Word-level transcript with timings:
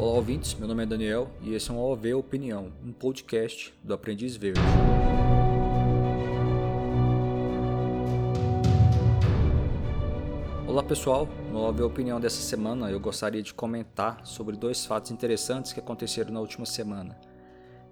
Olá 0.00 0.12
ouvintes, 0.12 0.54
meu 0.54 0.68
nome 0.68 0.84
é 0.84 0.86
Daniel 0.86 1.28
e 1.42 1.54
esse 1.54 1.72
é 1.72 1.74
um 1.74 1.78
OV 1.80 2.14
Opinião, 2.14 2.72
um 2.86 2.92
podcast 2.92 3.74
do 3.82 3.92
Aprendiz 3.92 4.36
Verde. 4.36 4.60
Olá 10.68 10.84
pessoal, 10.84 11.28
no 11.50 11.58
OV 11.58 11.82
Opinião 11.82 12.20
dessa 12.20 12.40
semana 12.40 12.88
eu 12.92 13.00
gostaria 13.00 13.42
de 13.42 13.52
comentar 13.52 14.24
sobre 14.24 14.56
dois 14.56 14.86
fatos 14.86 15.10
interessantes 15.10 15.72
que 15.72 15.80
aconteceram 15.80 16.32
na 16.32 16.38
última 16.38 16.64
semana. 16.64 17.18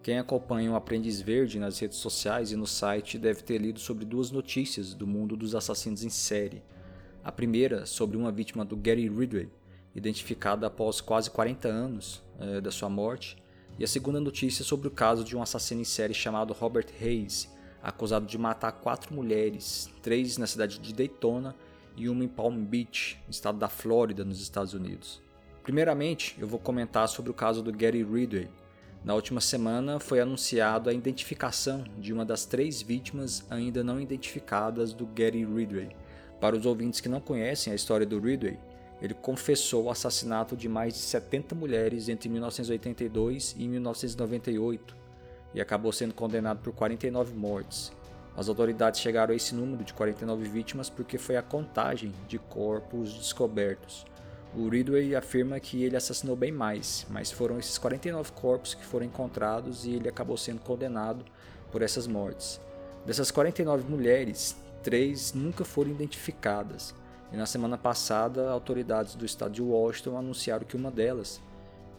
Quem 0.00 0.20
acompanha 0.20 0.70
o 0.70 0.77
Aprendiz 0.77 1.20
Verde 1.20 1.59
nas 1.59 1.77
redes 1.80 1.98
sociais 1.98 2.52
e 2.52 2.56
no 2.56 2.68
site 2.68 3.18
deve 3.18 3.42
ter 3.42 3.59
lido 3.59 3.80
sobre 3.80 4.04
duas 4.04 4.30
notícias 4.30 4.95
do 4.95 5.09
mundo 5.09 5.36
dos 5.36 5.56
assassinos 5.56 6.04
em 6.04 6.09
série. 6.09 6.62
A 7.24 7.32
primeira 7.32 7.84
sobre 7.84 8.16
uma 8.16 8.30
vítima 8.30 8.64
do 8.64 8.77
Gary 8.77 9.09
Ridley, 9.09 9.50
identificada 9.96 10.66
após 10.66 11.00
quase 11.00 11.30
40 11.30 11.68
anos 11.68 12.23
é, 12.38 12.60
da 12.60 12.70
sua 12.70 12.88
morte, 12.88 13.36
e 13.78 13.84
a 13.84 13.88
segunda 13.88 14.20
notícia 14.20 14.64
sobre 14.64 14.88
o 14.88 14.91
caso 14.91 15.24
de 15.24 15.36
um 15.36 15.42
assassino 15.42 15.80
em 15.80 15.84
série 15.84 16.14
chamado 16.14 16.52
Robert 16.52 16.86
Hayes, 17.00 17.50
acusado 17.82 18.27
de 18.27 18.38
matar 18.38 18.72
quatro 18.72 19.14
mulheres, 19.14 19.91
três 20.02 20.38
na 20.38 20.46
cidade 20.46 20.78
de 20.78 20.92
Daytona 20.92 21.55
e 21.96 22.09
uma 22.09 22.24
em 22.24 22.28
Palm 22.28 22.62
Beach, 22.64 23.19
estado 23.28 23.59
da 23.59 23.69
Flórida, 23.69 24.24
nos 24.24 24.41
Estados 24.41 24.74
Unidos. 24.74 25.22
Primeiramente, 25.62 26.36
eu 26.38 26.47
vou 26.47 26.58
comentar 26.58 27.08
sobre 27.08 27.30
o 27.30 27.34
caso 27.34 27.62
do 27.62 27.72
Gary 27.72 28.02
Ridley. 28.02 28.48
Na 29.05 29.14
última 29.14 29.41
semana 29.41 29.98
foi 29.98 30.20
anunciado 30.20 30.91
a 30.91 30.92
identificação 30.92 31.84
de 31.98 32.12
uma 32.12 32.24
das 32.24 32.44
três 32.44 32.83
vítimas 32.83 33.44
ainda 33.50 33.83
não 33.83 34.00
identificadas 34.00 34.92
do 34.92 35.06
Gary 35.06 35.44
Ridley. 35.44 35.91
Para 36.41 36.56
os 36.56 36.66
ouvintes 36.66 37.00
que 37.00 37.08
não 37.08 37.20
conhecem 37.20 37.72
a 37.72 37.77
história 37.77 38.06
do 38.06 38.19
Ridley, 38.19 38.58
ele 39.00 39.14
confessou 39.14 39.84
o 39.84 39.91
assassinato 39.91 40.56
de 40.56 40.68
mais 40.68 40.95
de 40.95 41.00
70 41.00 41.55
mulheres 41.55 42.08
entre 42.08 42.28
1982 42.28 43.55
e 43.58 43.69
1998 43.69 44.97
e 45.55 45.61
acabou 45.61 45.92
sendo 45.92 46.14
condenado 46.14 46.61
por 46.61 46.72
49 46.72 47.34
mortes. 47.34 47.92
As 48.36 48.48
autoridades 48.48 49.00
chegaram 49.00 49.33
a 49.33 49.36
esse 49.36 49.55
número 49.55 49.83
de 49.83 49.94
49 49.94 50.48
vítimas 50.48 50.91
porque 50.91 51.17
foi 51.17 51.36
a 51.36 51.42
contagem 51.42 52.12
de 52.28 52.39
corpos 52.39 53.14
descobertos. 53.14 54.05
O 54.55 54.69
Ridway 54.69 55.14
afirma 55.14 55.61
que 55.61 55.83
ele 55.83 55.97
assassinou 55.97 56.36
bem 56.36 56.52
mais, 56.52 57.06
mas 57.11 57.30
foram 57.30 57.58
esses 57.58 57.77
49 57.78 58.33
corpos 58.33 58.74
que 58.74 58.84
foram 58.84 59.06
encontrados 59.06 59.84
e 59.84 59.91
ele 59.91 60.08
acabou 60.08 60.36
sendo 60.36 60.61
condenado 60.61 61.24
por 61.70 61.83
essas 61.83 62.06
mortes. 62.06 62.61
Dessas 63.05 63.30
49 63.30 63.89
mulheres, 63.89 64.56
três 64.83 65.33
nunca 65.33 65.64
foram 65.64 65.91
identificadas. 65.91 66.94
E 67.32 67.36
na 67.36 67.46
semana 67.46 67.77
passada, 67.77 68.50
autoridades 68.50 69.14
do 69.14 69.24
estado 69.24 69.52
de 69.52 69.62
Washington 69.62 70.16
anunciaram 70.16 70.64
que 70.64 70.77
uma 70.77 70.91
delas, 70.91 71.42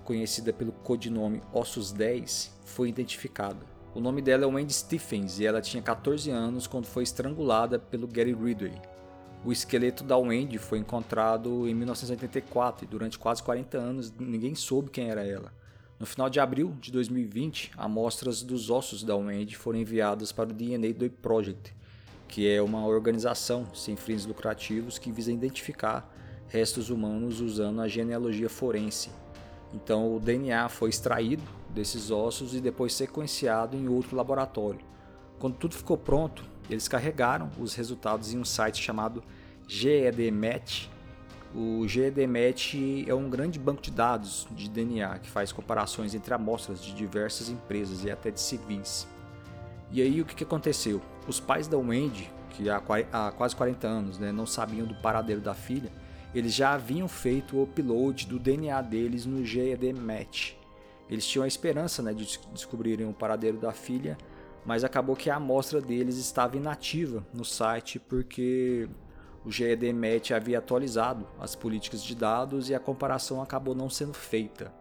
conhecida 0.03 0.53
pelo 0.53 0.71
codinome 0.71 1.41
Ossos 1.53 1.91
10, 1.91 2.57
foi 2.65 2.89
identificada. 2.89 3.65
O 3.93 3.99
nome 3.99 4.21
dela 4.21 4.43
é 4.43 4.47
Wendy 4.47 4.73
Stephens 4.73 5.39
e 5.39 5.45
ela 5.45 5.61
tinha 5.61 5.81
14 5.81 6.29
anos 6.29 6.67
quando 6.67 6.85
foi 6.85 7.03
estrangulada 7.03 7.79
pelo 7.79 8.07
Gary 8.07 8.33
Ridley. 8.33 8.79
O 9.43 9.51
esqueleto 9.51 10.03
da 10.03 10.17
Wendy 10.17 10.57
foi 10.57 10.79
encontrado 10.79 11.67
em 11.67 11.73
1984 11.73 12.85
e 12.85 12.87
durante 12.87 13.17
quase 13.17 13.41
40 13.43 13.77
anos 13.77 14.13
ninguém 14.19 14.55
soube 14.55 14.89
quem 14.89 15.09
era 15.09 15.25
ela. 15.25 15.51
No 15.99 16.05
final 16.05 16.29
de 16.29 16.39
abril 16.39 16.75
de 16.79 16.91
2020, 16.91 17.71
amostras 17.75 18.43
dos 18.43 18.69
ossos 18.69 19.03
da 19.03 19.15
Wendy 19.15 19.55
foram 19.55 19.79
enviadas 19.79 20.31
para 20.31 20.51
o 20.51 20.53
DNA 20.53 20.93
do 20.93 21.09
Project, 21.09 21.73
que 22.27 22.51
é 22.51 22.61
uma 22.61 22.85
organização 22.85 23.65
sem 23.73 23.95
fins 23.95 24.25
lucrativos 24.25 24.97
que 24.97 25.11
visa 25.11 25.31
identificar 25.31 26.13
restos 26.47 26.89
humanos 26.89 27.41
usando 27.41 27.81
a 27.81 27.87
genealogia 27.87 28.49
forense. 28.49 29.09
Então 29.73 30.15
o 30.15 30.19
DNA 30.19 30.69
foi 30.69 30.89
extraído 30.89 31.43
desses 31.69 32.09
ossos 32.09 32.55
e 32.55 32.61
depois 32.61 32.93
sequenciado 32.93 33.75
em 33.75 33.87
outro 33.87 34.15
laboratório. 34.15 34.79
Quando 35.39 35.55
tudo 35.55 35.75
ficou 35.75 35.97
pronto, 35.97 36.43
eles 36.69 36.87
carregaram 36.87 37.49
os 37.59 37.75
resultados 37.75 38.33
em 38.33 38.39
um 38.39 38.45
site 38.45 38.81
chamado 38.81 39.23
GEDMET. 39.67 40.89
O 41.55 41.87
GEDMET 41.87 43.05
é 43.07 43.13
um 43.13 43.29
grande 43.29 43.59
banco 43.59 43.81
de 43.81 43.91
dados 43.91 44.47
de 44.51 44.69
DNA 44.69 45.19
que 45.19 45.29
faz 45.29 45.51
comparações 45.51 46.13
entre 46.13 46.33
amostras 46.33 46.81
de 46.81 46.93
diversas 46.93 47.49
empresas 47.49 48.03
e 48.03 48.11
até 48.11 48.31
de 48.31 48.39
civis. 48.39 49.07
E 49.91 50.01
aí 50.01 50.21
o 50.21 50.25
que 50.25 50.43
aconteceu? 50.43 51.01
Os 51.27 51.39
pais 51.39 51.67
da 51.67 51.77
Wendy, 51.77 52.31
que 52.51 52.69
há, 52.69 52.81
há 53.11 53.31
quase 53.31 53.55
40 53.55 53.87
anos 53.87 54.17
né, 54.17 54.31
não 54.31 54.45
sabiam 54.45 54.87
do 54.87 54.95
paradeiro 54.95 55.41
da 55.41 55.53
filha, 55.53 55.91
eles 56.33 56.53
já 56.53 56.73
haviam 56.73 57.07
feito 57.07 57.57
o 57.57 57.63
upload 57.63 58.27
do 58.27 58.39
DNA 58.39 58.81
deles 58.81 59.25
no 59.25 59.43
GEDMatch. 59.43 60.55
Eles 61.09 61.25
tinham 61.25 61.43
a 61.43 61.47
esperança 61.47 62.01
né, 62.01 62.13
de 62.13 62.39
descobrirem 62.53 63.07
o 63.07 63.13
paradeiro 63.13 63.57
da 63.57 63.71
filha, 63.71 64.17
mas 64.65 64.83
acabou 64.83 65.15
que 65.15 65.29
a 65.29 65.35
amostra 65.35 65.81
deles 65.81 66.17
estava 66.17 66.57
inativa 66.57 67.25
no 67.33 67.45
site 67.45 67.99
porque 67.99 68.89
o 69.45 69.51
GEDMatch 69.51 70.31
havia 70.31 70.59
atualizado 70.59 71.25
as 71.39 71.55
políticas 71.55 72.03
de 72.03 72.13
dados 72.13 72.69
e 72.69 72.75
a 72.75 72.79
comparação 72.79 73.41
acabou 73.41 73.73
não 73.73 73.89
sendo 73.89 74.13
feita. 74.13 74.73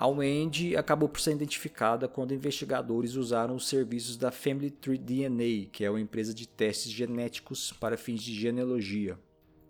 A 0.00 0.06
Wendy 0.06 0.78
acabou 0.78 1.10
por 1.10 1.20
ser 1.20 1.32
identificada 1.32 2.08
quando 2.08 2.32
investigadores 2.32 3.16
usaram 3.16 3.54
os 3.54 3.68
serviços 3.68 4.16
da 4.16 4.30
Family 4.30 4.70
Tree 4.70 4.96
DNA, 4.96 5.68
que 5.70 5.84
é 5.84 5.90
uma 5.90 6.00
empresa 6.00 6.32
de 6.32 6.48
testes 6.48 6.90
genéticos 6.90 7.70
para 7.78 7.98
fins 7.98 8.22
de 8.22 8.32
genealogia. 8.32 9.18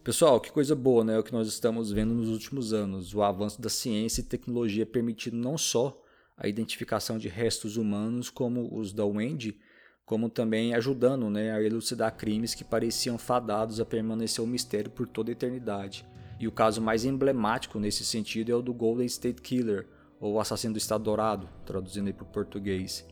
Pessoal, 0.05 0.41
que 0.41 0.53
coisa 0.53 0.77
boa, 0.77 1.03
né? 1.03 1.19
O 1.19 1.25
que 1.25 1.33
nós 1.33 1.49
estamos 1.49 1.91
vendo 1.91 2.15
nos 2.15 2.29
últimos 2.29 2.73
anos, 2.73 3.13
o 3.13 3.25
avanço 3.25 3.61
da 3.61 3.69
ciência 3.69 4.21
e 4.21 4.25
tecnologia 4.25 4.87
permitindo 4.87 5.37
não 5.37 5.59
só 5.59 6.01
a 6.37 6.47
identificação 6.47 7.19
de 7.19 7.27
restos 7.27 7.77
humanos 7.77 8.31
como 8.31 8.73
os 8.73 8.93
da 8.93 9.05
Wendy, 9.05 9.59
como 10.07 10.31
também 10.31 10.75
ajudando 10.75 11.29
né, 11.29 11.51
a 11.51 11.61
elucidar 11.61 12.17
crimes 12.17 12.55
que 12.55 12.63
pareciam 12.63 13.19
fadados 13.19 13.81
a 13.81 13.85
permanecer 13.85 14.45
um 14.45 14.47
mistério 14.47 14.93
por 14.93 15.09
toda 15.09 15.29
a 15.29 15.33
eternidade. 15.33 16.07
E 16.39 16.47
o 16.47 16.53
caso 16.53 16.81
mais 16.81 17.05
emblemático 17.05 17.81
nesse 17.81 18.05
sentido 18.05 18.53
é 18.53 18.55
o 18.55 18.63
do 18.63 18.73
Golden 18.73 19.07
State 19.07 19.43
Killer, 19.43 19.89
ou 20.21 20.39
Assassino 20.39 20.75
do 20.75 20.79
Estado 20.79 21.03
Dourado, 21.03 21.49
traduzindo 21.65 22.09
aí 22.09 22.13
para 22.13 22.25
o 22.25 22.27
português. 22.27 23.07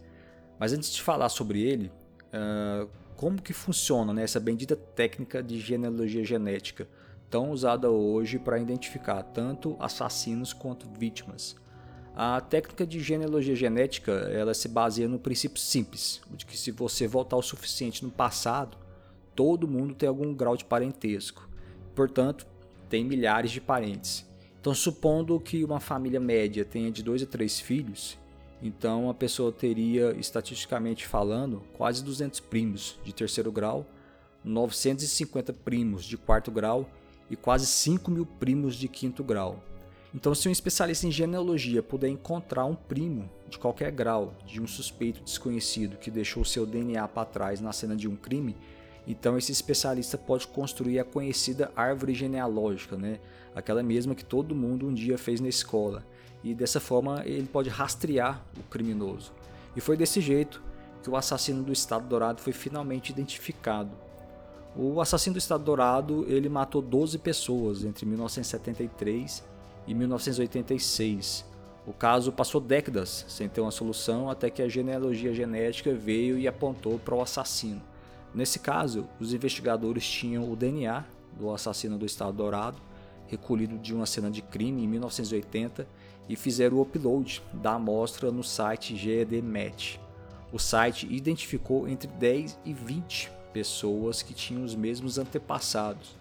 Mas 0.58 0.72
antes 0.72 0.92
de 0.92 1.02
falar 1.02 1.28
sobre 1.30 1.62
ele, 1.62 1.90
uh, 2.32 2.88
como 3.16 3.40
que 3.40 3.52
funciona 3.52 4.12
né, 4.12 4.22
essa 4.22 4.38
bendita 4.38 4.76
técnica 4.76 5.42
de 5.42 5.58
genealogia 5.58 6.22
genética, 6.22 6.86
tão 7.30 7.50
usada 7.50 7.90
hoje 7.90 8.38
para 8.38 8.58
identificar 8.58 9.22
tanto 9.22 9.76
assassinos 9.80 10.52
quanto 10.52 10.88
vítimas? 10.98 11.56
A 12.14 12.40
técnica 12.40 12.84
de 12.86 13.00
genealogia 13.00 13.54
genética 13.54 14.12
ela 14.12 14.52
se 14.52 14.68
baseia 14.68 15.08
no 15.08 15.18
princípio 15.18 15.60
simples, 15.60 16.20
de 16.32 16.44
que 16.44 16.58
se 16.58 16.72
você 16.72 17.06
voltar 17.06 17.36
o 17.36 17.42
suficiente 17.42 18.04
no 18.04 18.10
passado, 18.10 18.76
todo 19.36 19.68
mundo 19.68 19.94
tem 19.94 20.08
algum 20.08 20.34
grau 20.34 20.56
de 20.56 20.64
parentesco. 20.64 21.48
Portanto, 21.94 22.44
tem 22.88 23.04
milhares 23.04 23.52
de 23.52 23.60
parentes. 23.60 24.27
Então, 24.60 24.74
supondo 24.74 25.38
que 25.38 25.64
uma 25.64 25.80
família 25.80 26.18
média 26.18 26.64
tenha 26.64 26.90
de 26.90 27.02
dois 27.02 27.22
a 27.22 27.26
três 27.26 27.60
filhos, 27.60 28.18
então 28.60 29.08
a 29.08 29.14
pessoa 29.14 29.52
teria, 29.52 30.12
estatisticamente 30.18 31.06
falando, 31.06 31.62
quase 31.76 32.02
200 32.02 32.40
primos 32.40 32.98
de 33.04 33.12
terceiro 33.12 33.52
grau, 33.52 33.86
950 34.44 35.52
primos 35.52 36.04
de 36.04 36.16
quarto 36.16 36.50
grau 36.50 36.88
e 37.30 37.36
quase 37.36 37.66
5 37.66 38.10
mil 38.10 38.26
primos 38.26 38.74
de 38.74 38.88
quinto 38.88 39.22
grau. 39.22 39.62
Então, 40.14 40.34
se 40.34 40.48
um 40.48 40.52
especialista 40.52 41.06
em 41.06 41.12
genealogia 41.12 41.82
puder 41.82 42.08
encontrar 42.08 42.64
um 42.64 42.74
primo 42.74 43.30
de 43.48 43.58
qualquer 43.58 43.92
grau 43.92 44.34
de 44.44 44.60
um 44.60 44.66
suspeito 44.66 45.22
desconhecido 45.22 45.98
que 45.98 46.10
deixou 46.10 46.44
seu 46.44 46.64
DNA 46.64 47.06
para 47.08 47.26
trás 47.26 47.60
na 47.60 47.72
cena 47.72 47.94
de 47.94 48.08
um 48.08 48.16
crime, 48.16 48.56
então 49.08 49.38
esse 49.38 49.50
especialista 49.50 50.18
pode 50.18 50.46
construir 50.46 50.98
a 50.98 51.04
conhecida 51.04 51.72
árvore 51.74 52.12
genealógica, 52.12 52.94
né? 52.94 53.18
aquela 53.54 53.82
mesma 53.82 54.14
que 54.14 54.24
todo 54.24 54.54
mundo 54.54 54.86
um 54.86 54.92
dia 54.92 55.16
fez 55.16 55.40
na 55.40 55.48
escola. 55.48 56.04
E 56.44 56.54
dessa 56.54 56.78
forma 56.78 57.22
ele 57.24 57.46
pode 57.46 57.70
rastrear 57.70 58.44
o 58.58 58.62
criminoso. 58.64 59.32
E 59.74 59.80
foi 59.80 59.96
desse 59.96 60.20
jeito 60.20 60.62
que 61.02 61.08
o 61.08 61.16
assassino 61.16 61.62
do 61.62 61.72
Estado 61.72 62.06
Dourado 62.06 62.42
foi 62.42 62.52
finalmente 62.52 63.10
identificado. 63.10 63.90
O 64.76 65.00
assassino 65.00 65.34
do 65.34 65.38
Estado 65.38 65.64
Dourado 65.64 66.26
ele 66.28 66.48
matou 66.48 66.82
12 66.82 67.18
pessoas 67.18 67.84
entre 67.84 68.04
1973 68.04 69.42
e 69.86 69.94
1986. 69.94 71.46
O 71.86 71.94
caso 71.94 72.30
passou 72.30 72.60
décadas 72.60 73.24
sem 73.26 73.48
ter 73.48 73.62
uma 73.62 73.70
solução 73.70 74.28
até 74.28 74.50
que 74.50 74.60
a 74.60 74.68
genealogia 74.68 75.32
genética 75.32 75.94
veio 75.94 76.38
e 76.38 76.46
apontou 76.46 76.98
para 76.98 77.14
o 77.14 77.22
assassino. 77.22 77.80
Nesse 78.34 78.58
caso, 78.58 79.08
os 79.18 79.32
investigadores 79.32 80.06
tinham 80.08 80.50
o 80.50 80.56
DNA 80.56 81.04
do 81.38 81.50
assassino 81.50 81.98
do 81.98 82.06
Estado 82.06 82.32
Dourado, 82.32 82.80
recolhido 83.26 83.78
de 83.78 83.94
uma 83.94 84.06
cena 84.06 84.30
de 84.30 84.42
crime 84.42 84.84
em 84.84 84.88
1980, 84.88 85.86
e 86.28 86.36
fizeram 86.36 86.76
o 86.76 86.82
upload 86.82 87.42
da 87.54 87.74
amostra 87.74 88.30
no 88.30 88.44
site 88.44 88.96
GEDMatch. 88.96 89.98
O 90.52 90.58
site 90.58 91.06
identificou 91.10 91.88
entre 91.88 92.08
10 92.08 92.58
e 92.64 92.72
20 92.72 93.30
pessoas 93.52 94.22
que 94.22 94.34
tinham 94.34 94.64
os 94.64 94.74
mesmos 94.74 95.18
antepassados. 95.18 96.16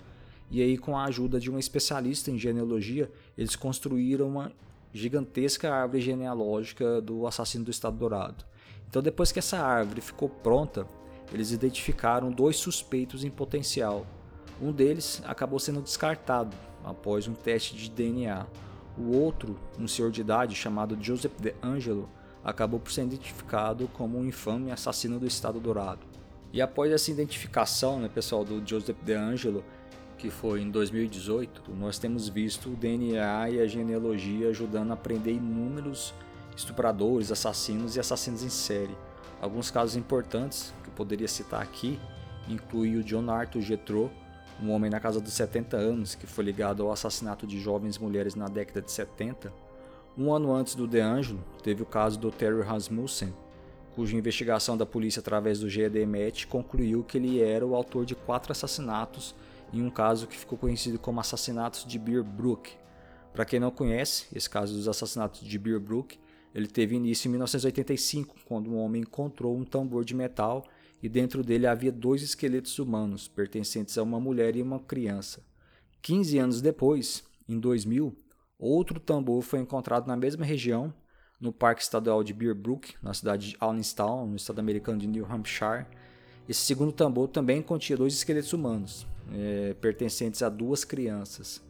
E 0.49 0.61
aí, 0.61 0.77
com 0.77 0.97
a 0.97 1.05
ajuda 1.05 1.39
de 1.39 1.51
um 1.51 1.59
especialista 1.59 2.31
em 2.31 2.39
genealogia, 2.39 3.11
eles 3.37 3.55
construíram 3.55 4.27
uma 4.27 4.51
gigantesca 4.93 5.73
árvore 5.73 6.01
genealógica 6.01 7.01
do 7.01 7.27
assassino 7.27 7.65
do 7.65 7.71
Estado 7.71 7.97
Dourado. 7.97 8.45
Então, 8.89 9.01
depois 9.01 9.31
que 9.31 9.39
essa 9.39 9.59
árvore 9.59 9.99
ficou 9.99 10.29
pronta, 10.29 10.87
eles 11.31 11.51
identificaram 11.51 12.31
dois 12.31 12.57
suspeitos 12.57 13.23
em 13.23 13.29
potencial. 13.29 14.05
Um 14.61 14.71
deles 14.71 15.21
acabou 15.25 15.59
sendo 15.59 15.81
descartado 15.81 16.55
após 16.83 17.27
um 17.27 17.33
teste 17.33 17.75
de 17.75 17.89
DNA. 17.89 18.45
O 18.97 19.15
outro, 19.15 19.59
um 19.77 19.87
senhor 19.87 20.09
de 20.09 20.21
idade 20.21 20.55
chamado 20.55 20.97
Joseph 20.99 21.39
De 21.39 21.53
Angelo, 21.61 22.09
acabou 22.43 22.79
por 22.79 22.91
ser 22.91 23.03
identificado 23.03 23.87
como 23.89 24.17
um 24.17 24.25
infame 24.25 24.71
assassino 24.71 25.19
do 25.19 25.27
Estado 25.27 25.59
Dourado. 25.59 26.07
E 26.51 26.61
após 26.61 26.91
essa 26.91 27.11
identificação, 27.11 27.99
né, 27.99 28.09
pessoal, 28.09 28.45
do 28.45 28.65
Joseph 28.65 28.97
De 29.03 29.13
Angelo, 29.13 29.63
que 30.17 30.29
foi 30.29 30.61
em 30.61 30.71
2018, 30.71 31.75
nós 31.75 31.99
temos 31.99 32.27
visto 32.29 32.69
o 32.69 32.75
DNA 32.75 33.49
e 33.51 33.59
a 33.59 33.67
genealogia 33.67 34.49
ajudando 34.49 34.91
a 34.91 34.95
prender 34.95 35.35
inúmeros 35.35 36.13
estupradores, 36.55 37.31
assassinos 37.31 37.95
e 37.95 37.99
assassinos 37.99 38.41
em 38.41 38.49
série. 38.49 38.97
Alguns 39.39 39.69
casos 39.69 39.95
importantes 39.95 40.73
poderia 40.97 41.27
citar 41.27 41.61
aqui 41.61 41.99
incluem 42.49 42.95
o 42.95 43.03
John 43.03 43.29
Arthur 43.29 43.61
Getro, 43.61 44.11
um 44.61 44.71
homem 44.71 44.89
na 44.89 44.99
casa 44.99 45.21
dos 45.21 45.33
70 45.33 45.77
anos 45.77 46.15
que 46.15 46.25
foi 46.25 46.43
ligado 46.43 46.83
ao 46.83 46.91
assassinato 46.91 47.45
de 47.45 47.59
jovens 47.59 47.97
mulheres 47.97 48.35
na 48.35 48.47
década 48.47 48.81
de 48.81 48.91
70. 48.91 49.53
Um 50.17 50.33
ano 50.33 50.53
antes 50.53 50.73
do 50.73 50.87
DeAngelo, 50.87 51.43
teve 51.61 51.83
o 51.83 51.85
caso 51.85 52.17
do 52.17 52.31
Terry 52.31 52.61
Rasmussen, 52.61 53.33
cuja 53.93 54.17
investigação 54.17 54.75
da 54.75 54.85
polícia 54.85 55.19
através 55.19 55.59
do 55.59 55.69
GEDMET 55.69 56.47
concluiu 56.47 57.03
que 57.03 57.17
ele 57.17 57.41
era 57.41 57.65
o 57.65 57.75
autor 57.75 58.05
de 58.05 58.15
quatro 58.15 58.51
assassinatos 58.51 59.35
em 59.71 59.81
um 59.81 59.89
caso 59.89 60.27
que 60.27 60.37
ficou 60.37 60.57
conhecido 60.57 60.97
como 60.97 61.19
assassinatos 61.19 61.85
de 61.85 61.99
Beer 61.99 62.23
Brook. 62.23 62.71
Para 63.33 63.45
quem 63.45 63.59
não 63.59 63.69
conhece, 63.69 64.25
esse 64.33 64.49
caso 64.49 64.73
dos 64.73 64.87
assassinatos 64.87 65.41
de 65.41 65.59
Beer 65.59 65.79
Brook 65.79 66.17
ele 66.55 66.67
teve 66.67 66.95
início 66.95 67.27
em 67.27 67.31
1985, 67.31 68.35
quando 68.47 68.71
um 68.71 68.77
homem 68.77 69.01
encontrou 69.01 69.55
um 69.55 69.63
tambor 69.63 70.03
de 70.03 70.15
metal 70.15 70.63
e 71.01 71.07
dentro 71.07 71.43
dele 71.43 71.67
havia 71.67 71.91
dois 71.91 72.21
esqueletos 72.21 72.79
humanos, 72.79 73.27
pertencentes 73.27 73.97
a 73.97 74.03
uma 74.03 74.19
mulher 74.19 74.55
e 74.55 74.61
uma 74.61 74.79
criança. 74.79 75.41
15 76.01 76.37
anos 76.37 76.61
depois, 76.61 77.23
em 77.47 77.59
2000, 77.59 78.15
outro 78.57 78.99
tambor 78.99 79.41
foi 79.41 79.59
encontrado 79.59 80.07
na 80.07 80.15
mesma 80.15 80.45
região, 80.45 80.93
no 81.39 81.53
Parque 81.53 81.83
Estadual 81.83 82.23
de 82.23 82.33
Bear 82.33 82.55
Brook, 82.55 82.95
na 83.01 83.13
cidade 83.13 83.49
de 83.49 83.57
Allenstown, 83.59 84.27
no 84.27 84.35
estado 84.35 84.59
americano 84.59 84.99
de 84.99 85.07
New 85.07 85.25
Hampshire. 85.25 85.85
Esse 86.49 86.61
segundo 86.61 86.91
tambor 86.91 87.27
também 87.27 87.61
continha 87.61 87.97
dois 87.97 88.13
esqueletos 88.13 88.53
humanos, 88.53 89.05
é, 89.33 89.75
pertencentes 89.75 90.41
a 90.41 90.49
duas 90.49 90.83
crianças. 90.83 91.61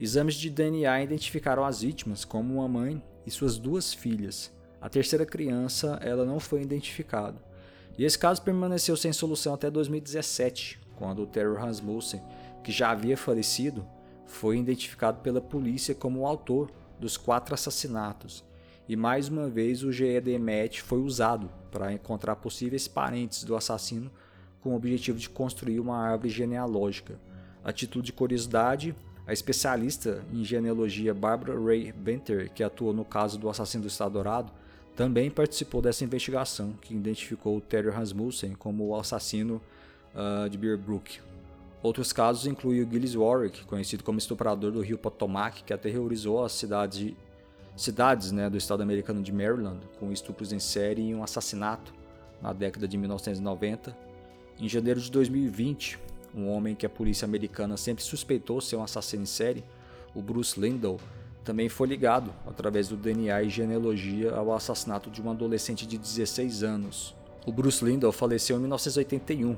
Exames 0.00 0.34
de 0.34 0.48
DNA 0.48 1.02
identificaram 1.02 1.64
as 1.64 1.82
vítimas 1.82 2.24
como 2.24 2.54
uma 2.54 2.68
mãe 2.68 3.02
e 3.26 3.30
suas 3.30 3.58
duas 3.58 3.92
filhas. 3.92 4.50
A 4.80 4.88
terceira 4.88 5.26
criança 5.26 5.98
ela 6.02 6.24
não 6.24 6.40
foi 6.40 6.62
identificada. 6.62 7.51
E 7.98 8.04
esse 8.04 8.18
caso 8.18 8.42
permaneceu 8.42 8.96
sem 8.96 9.12
solução 9.12 9.54
até 9.54 9.70
2017, 9.70 10.80
quando 10.96 11.22
o 11.22 11.26
Terry 11.26 11.54
Rasmussen, 11.54 12.22
que 12.64 12.72
já 12.72 12.90
havia 12.90 13.16
falecido, 13.16 13.86
foi 14.26 14.58
identificado 14.58 15.20
pela 15.20 15.40
polícia 15.40 15.94
como 15.94 16.20
o 16.20 16.26
autor 16.26 16.70
dos 16.98 17.16
quatro 17.16 17.54
assassinatos. 17.54 18.44
E 18.88 18.96
mais 18.96 19.28
uma 19.28 19.48
vez 19.48 19.82
o 19.82 19.92
GEDMET 19.92 20.82
foi 20.82 21.00
usado 21.00 21.50
para 21.70 21.92
encontrar 21.92 22.36
possíveis 22.36 22.88
parentes 22.88 23.44
do 23.44 23.54
assassino 23.54 24.10
com 24.60 24.70
o 24.70 24.76
objetivo 24.76 25.18
de 25.18 25.28
construir 25.28 25.80
uma 25.80 25.98
árvore 25.98 26.30
genealógica. 26.30 27.20
A 27.64 27.72
título 27.72 28.02
de 28.02 28.12
curiosidade, 28.12 28.94
a 29.26 29.32
especialista 29.32 30.24
em 30.32 30.44
genealogia 30.44 31.14
Barbara 31.14 31.58
Ray 31.58 31.92
Benter, 31.92 32.50
que 32.52 32.62
atuou 32.62 32.92
no 32.92 33.04
caso 33.04 33.38
do 33.38 33.48
assassino 33.48 33.82
do 33.82 33.88
Estado 33.88 34.12
Dourado, 34.12 34.52
também 34.96 35.30
participou 35.30 35.80
dessa 35.80 36.04
investigação 36.04 36.74
que 36.80 36.94
identificou 36.94 37.60
Terry 37.60 37.90
Rasmussen 37.90 38.54
como 38.54 38.88
o 38.88 38.96
assassino 38.96 39.60
uh, 40.14 40.48
de 40.48 40.58
Beer 40.58 40.76
Brook. 40.76 41.20
Outros 41.82 42.12
casos 42.12 42.46
incluem 42.46 42.82
o 42.82 42.90
Gilles 42.90 43.14
Warwick, 43.14 43.64
conhecido 43.64 44.04
como 44.04 44.18
estuprador 44.18 44.70
do 44.70 44.80
rio 44.80 44.96
Potomac, 44.96 45.64
que 45.64 45.72
aterrorizou 45.72 46.44
as 46.44 46.52
cidades, 46.52 47.12
cidades 47.76 48.30
né, 48.30 48.48
do 48.48 48.56
estado 48.56 48.82
americano 48.82 49.20
de 49.20 49.32
Maryland 49.32 49.80
com 49.98 50.12
estupros 50.12 50.52
em 50.52 50.60
série 50.60 51.02
e 51.02 51.14
um 51.14 51.24
assassinato 51.24 51.92
na 52.40 52.52
década 52.52 52.86
de 52.86 52.96
1990. 52.96 53.96
Em 54.60 54.68
janeiro 54.68 55.00
de 55.00 55.10
2020, 55.10 55.98
um 56.34 56.48
homem 56.48 56.74
que 56.74 56.86
a 56.86 56.90
polícia 56.90 57.24
americana 57.24 57.76
sempre 57.76 58.04
suspeitou 58.04 58.60
ser 58.60 58.76
um 58.76 58.84
assassino 58.84 59.24
em 59.24 59.26
série, 59.26 59.64
o 60.14 60.22
Bruce 60.22 60.60
Lindahl, 60.60 61.00
também 61.44 61.68
foi 61.68 61.88
ligado, 61.88 62.32
através 62.46 62.88
do 62.88 62.96
DNA 62.96 63.42
e 63.42 63.50
genealogia, 63.50 64.34
ao 64.34 64.52
assassinato 64.54 65.10
de 65.10 65.20
um 65.20 65.30
adolescente 65.30 65.86
de 65.86 65.98
16 65.98 66.62
anos. 66.62 67.14
O 67.44 67.52
Bruce 67.52 67.84
Lindahl 67.84 68.12
faleceu 68.12 68.56
em 68.56 68.60
1981, 68.60 69.56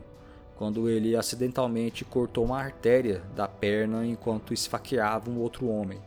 quando 0.57 0.89
ele 0.89 1.15
acidentalmente 1.15 2.05
cortou 2.05 2.45
uma 2.45 2.59
artéria 2.59 3.23
da 3.37 3.47
perna 3.47 4.07
enquanto 4.07 4.55
esfaqueava 4.55 5.31
um 5.31 5.39
outro 5.39 5.69
homem. 5.69 5.99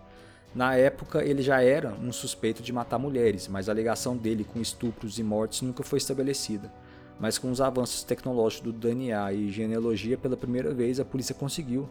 Na 0.55 0.75
época, 0.75 1.23
ele 1.23 1.43
já 1.43 1.61
era 1.61 1.93
um 1.93 2.11
suspeito 2.11 2.63
de 2.63 2.73
matar 2.73 2.97
mulheres, 2.97 3.47
mas 3.47 3.69
a 3.69 3.73
ligação 3.73 4.17
dele 4.17 4.43
com 4.43 4.59
estupros 4.59 5.19
e 5.19 5.23
mortes 5.23 5.61
nunca 5.61 5.83
foi 5.83 5.97
estabelecida. 5.97 6.73
Mas 7.19 7.37
com 7.37 7.51
os 7.51 7.61
avanços 7.61 8.03
tecnológicos 8.03 8.71
do 8.71 8.73
DNA 8.73 9.33
e 9.33 9.51
genealogia, 9.51 10.17
pela 10.17 10.37
primeira 10.37 10.73
vez 10.73 10.99
a 10.99 11.05
polícia 11.05 11.35
conseguiu 11.35 11.87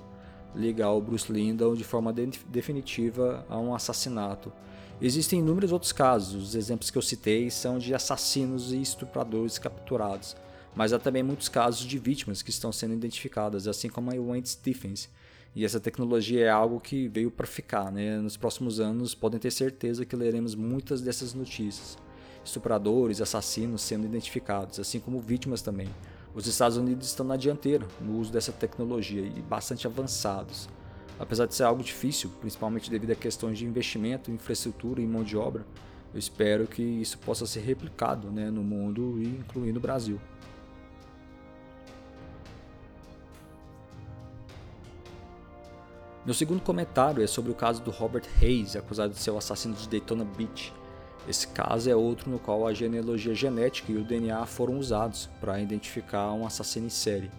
ligar 0.57 0.91
o 0.93 1.01
Bruce 1.01 1.31
Lindahl 1.31 1.77
de 1.77 1.85
forma 1.85 2.13
de 2.13 2.31
definitiva 2.49 3.45
a 3.49 3.59
um 3.59 3.75
assassinato. 3.75 4.53
Existem 5.01 5.41
inúmeros 5.41 5.73
outros 5.73 5.93
casos, 5.93 6.43
os 6.43 6.55
exemplos 6.55 6.91
que 6.91 6.97
eu 6.97 7.03
citei 7.03 7.51
são 7.51 7.79
de 7.79 7.95
assassinos 7.95 8.73
e 8.73 8.81
estupradores 8.81 9.59
capturados, 9.59 10.35
mas 10.75 10.93
há 10.93 10.99
também 10.99 11.23
muitos 11.23 11.49
casos 11.51 11.87
de 11.87 11.99
vítimas 11.99 12.41
que 12.41 12.49
estão 12.49 12.73
sendo 12.73 12.95
identificadas, 12.95 13.69
assim 13.69 13.91
como 13.91 14.11
a 14.11 14.15
Wayne 14.15 14.47
Stephens. 14.47 15.11
E 15.55 15.65
essa 15.65 15.81
tecnologia 15.81 16.47
é 16.47 16.51
algo 16.51 16.81
que 16.81 17.09
veio 17.09 17.31
para 17.31 17.47
ficar, 17.47 17.91
né? 17.91 18.19
Nos 18.19 18.37
próximos 18.37 18.79
anos 18.79 19.15
podem 19.15 19.41
ter 19.41 19.51
certeza 19.51 20.05
que 20.05 20.15
leremos 20.15 20.55
muitas 20.55 21.01
dessas 21.01 21.33
notícias. 21.33 21.97
Estupradores, 22.45 23.23
assassinos 23.23 23.81
sendo 23.81 24.05
identificados, 24.05 24.79
assim 24.79 25.01
como 25.01 25.19
vítimas 25.19 25.63
também. 25.63 25.89
Os 26.37 26.47
Estados 26.47 26.77
Unidos 26.77 27.07
estão 27.07 27.25
na 27.25 27.35
dianteira 27.35 27.89
no 27.99 28.19
uso 28.19 28.31
dessa 28.31 28.53
tecnologia 28.53 29.23
e 29.23 29.41
bastante 29.41 29.87
avançados. 29.87 30.69
Apesar 31.19 31.47
de 31.47 31.55
ser 31.55 31.63
algo 31.63 31.83
difícil, 31.83 32.31
principalmente 32.41 32.91
devido 32.91 33.13
a 33.13 33.15
questões 33.15 33.57
de 33.57 33.65
investimento, 33.65 34.31
infraestrutura 34.31 35.01
e 35.01 35.07
mão 35.07 35.25
de 35.25 35.35
obra, 35.35 35.65
eu 36.13 36.19
espero 36.19 36.67
que 36.67 36.83
isso 36.83 37.17
possa 37.21 37.47
ser 37.47 37.61
replicado 37.61 38.31
né, 38.31 38.51
no 38.51 38.63
mundo 38.63 39.15
e 39.19 39.25
incluindo 39.29 39.79
o 39.79 39.81
Brasil. 39.81 40.21
Meu 46.23 46.35
segundo 46.35 46.61
comentário 46.61 47.25
é 47.25 47.27
sobre 47.27 47.51
o 47.51 47.55
caso 47.55 47.83
do 47.83 47.91
Robert 47.91 48.27
Hayes, 48.43 48.77
acusado 48.77 49.15
de 49.15 49.19
ser 49.19 49.31
o 49.31 49.39
assassino 49.39 49.75
de 49.75 49.89
Daytona 49.89 50.27
Beach. 50.37 50.71
Esse 51.29 51.49
caso 51.49 51.91
é 51.91 51.97
outro 51.97 52.31
no 52.31 52.39
qual 52.39 52.67
a 52.67 52.73
genealogia 52.73 53.35
genética 53.35 53.91
e 53.91 53.97
o 53.97 54.05
DNA 54.05 54.47
foram 54.47 54.79
usados 54.79 55.29
para 55.41 55.61
identificar 55.61 56.33
um 56.33 56.47
assassino 56.47 56.87
em 56.87 56.91
série. 56.91 57.31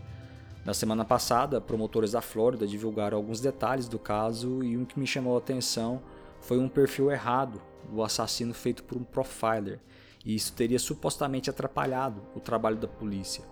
Na 0.65 0.73
semana 0.73 1.05
passada, 1.05 1.61
promotores 1.61 2.11
da 2.11 2.21
Flórida 2.21 2.67
divulgaram 2.67 3.17
alguns 3.17 3.39
detalhes 3.39 3.87
do 3.87 3.97
caso 3.97 4.61
e 4.61 4.77
um 4.77 4.83
que 4.83 4.99
me 4.99 5.07
chamou 5.07 5.35
a 5.35 5.37
atenção 5.37 6.01
foi 6.41 6.57
um 6.57 6.67
perfil 6.67 7.09
errado 7.09 7.61
do 7.89 8.03
assassino 8.03 8.53
feito 8.53 8.83
por 8.83 8.97
um 8.97 9.03
profiler, 9.03 9.79
e 10.25 10.35
isso 10.35 10.51
teria 10.51 10.77
supostamente 10.77 11.49
atrapalhado 11.49 12.21
o 12.35 12.41
trabalho 12.41 12.75
da 12.75 12.87
polícia. 12.87 13.45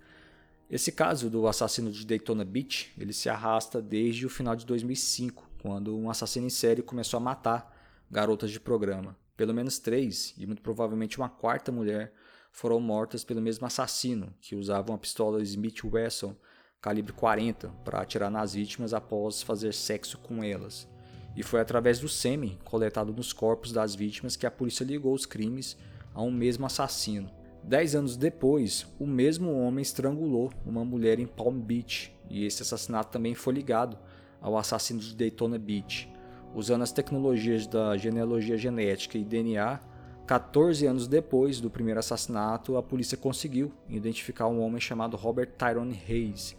esse 0.69 0.91
caso 0.91 1.29
do 1.29 1.47
assassino 1.47 1.91
de 1.91 2.05
Daytona 2.05 2.43
Beach, 2.43 2.91
ele 2.97 3.13
se 3.13 3.29
arrasta 3.29 3.81
desde 3.81 4.25
o 4.25 4.29
final 4.29 4.55
de 4.55 4.65
2005, 4.65 5.47
quando 5.61 5.95
um 5.95 6.09
assassino 6.09 6.47
em 6.47 6.49
série 6.49 6.81
começou 6.81 7.17
a 7.17 7.21
matar 7.21 7.75
garotas 8.09 8.49
de 8.49 8.59
programa. 8.59 9.15
Pelo 9.37 9.53
menos 9.53 9.77
três, 9.77 10.33
e 10.37 10.45
muito 10.45 10.61
provavelmente 10.61 11.17
uma 11.17 11.29
quarta 11.29 11.71
mulher, 11.71 12.13
foram 12.51 12.79
mortas 12.79 13.23
pelo 13.23 13.41
mesmo 13.41 13.67
assassino, 13.67 14.33
que 14.41 14.55
usava 14.55 14.91
uma 14.91 14.97
pistola 14.97 15.41
Smith 15.43 15.83
Wesson 15.83 16.35
calibre 16.81 17.13
40 17.13 17.67
para 17.83 18.01
atirar 18.01 18.31
nas 18.31 18.53
vítimas 18.53 18.93
após 18.93 19.41
fazer 19.41 19.73
sexo 19.73 20.17
com 20.19 20.43
elas. 20.43 20.87
E 21.35 21.43
foi 21.43 21.59
através 21.59 21.99
do 21.99 22.07
sêmen 22.07 22.57
coletado 22.63 23.11
nos 23.11 23.33
corpos 23.33 23.71
das 23.71 23.93
vítimas 23.93 24.35
que 24.35 24.45
a 24.45 24.51
polícia 24.51 24.83
ligou 24.83 25.13
os 25.13 25.25
crimes 25.25 25.77
a 26.13 26.21
um 26.21 26.31
mesmo 26.31 26.65
assassino. 26.65 27.29
Dez 27.67 27.95
anos 27.95 28.15
depois, 28.15 28.85
o 28.99 29.07
mesmo 29.07 29.51
homem 29.51 29.81
estrangulou 29.81 30.51
uma 30.63 30.85
mulher 30.85 31.19
em 31.19 31.25
Palm 31.25 31.59
Beach 31.59 32.15
e 32.29 32.45
esse 32.45 32.61
assassinato 32.61 33.11
também 33.11 33.33
foi 33.33 33.55
ligado 33.55 33.97
ao 34.39 34.55
assassino 34.55 34.99
de 34.99 35.15
Daytona 35.15 35.57
Beach. 35.57 36.07
Usando 36.53 36.83
as 36.83 36.91
tecnologias 36.91 37.65
da 37.65 37.97
genealogia 37.97 38.55
genética 38.55 39.17
e 39.17 39.23
DNA, 39.23 39.79
14 40.27 40.85
anos 40.85 41.07
depois 41.07 41.59
do 41.59 41.71
primeiro 41.71 41.99
assassinato, 41.99 42.77
a 42.77 42.83
polícia 42.83 43.17
conseguiu 43.17 43.73
identificar 43.89 44.47
um 44.47 44.61
homem 44.61 44.79
chamado 44.79 45.17
Robert 45.17 45.49
Tyrone 45.57 45.99
Hayes 46.07 46.55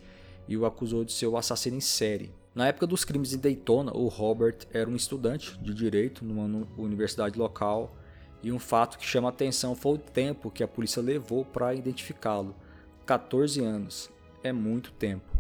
e 0.48 0.56
o 0.56 0.66
acusou 0.66 1.04
de 1.04 1.12
ser 1.12 1.28
o 1.28 1.36
assassino 1.36 1.76
em 1.76 1.80
série. 1.80 2.34
Na 2.52 2.66
época 2.66 2.84
dos 2.84 3.04
crimes 3.04 3.32
em 3.32 3.38
Daytona, 3.38 3.96
o 3.96 4.08
Robert 4.08 4.58
era 4.72 4.90
um 4.90 4.96
estudante 4.96 5.56
de 5.60 5.72
direito 5.72 6.24
numa 6.24 6.66
universidade 6.76 7.38
local 7.38 7.96
e 8.46 8.52
um 8.52 8.60
fato 8.60 8.96
que 8.96 9.04
chama 9.04 9.28
atenção 9.28 9.74
foi 9.74 9.94
o 9.94 9.98
tempo 9.98 10.52
que 10.52 10.62
a 10.62 10.68
polícia 10.68 11.02
levou 11.02 11.44
para 11.44 11.74
identificá-lo. 11.74 12.54
14 13.04 13.60
anos 13.60 14.08
é 14.40 14.52
muito 14.52 14.92
tempo. 14.92 15.36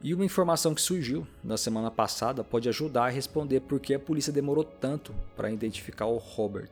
E 0.00 0.14
uma 0.14 0.24
informação 0.24 0.72
que 0.72 0.80
surgiu 0.80 1.26
na 1.42 1.56
semana 1.56 1.90
passada 1.90 2.44
pode 2.44 2.68
ajudar 2.68 3.06
a 3.06 3.10
responder 3.10 3.58
por 3.62 3.80
que 3.80 3.94
a 3.94 3.98
polícia 3.98 4.32
demorou 4.32 4.62
tanto 4.62 5.12
para 5.34 5.50
identificar 5.50 6.06
o 6.06 6.18
Robert. 6.18 6.70